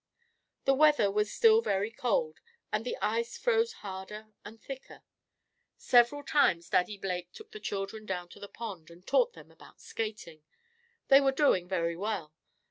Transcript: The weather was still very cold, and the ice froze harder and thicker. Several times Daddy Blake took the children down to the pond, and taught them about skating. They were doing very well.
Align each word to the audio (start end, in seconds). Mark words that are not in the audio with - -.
The 0.65 0.73
weather 0.73 1.11
was 1.11 1.31
still 1.31 1.61
very 1.61 1.91
cold, 1.91 2.39
and 2.73 2.83
the 2.83 2.97
ice 3.03 3.37
froze 3.37 3.71
harder 3.85 4.33
and 4.43 4.59
thicker. 4.59 5.03
Several 5.77 6.23
times 6.23 6.69
Daddy 6.71 6.97
Blake 6.97 7.31
took 7.33 7.51
the 7.51 7.59
children 7.59 8.07
down 8.07 8.27
to 8.29 8.39
the 8.39 8.49
pond, 8.49 8.89
and 8.89 9.05
taught 9.05 9.33
them 9.33 9.51
about 9.51 9.79
skating. 9.79 10.41
They 11.09 11.21
were 11.21 11.31
doing 11.31 11.67
very 11.67 11.95
well. 11.95 12.33